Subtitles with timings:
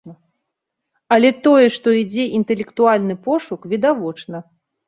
[1.15, 4.37] Але тое, што ідзе інтэлектуальны пошук, відавочна.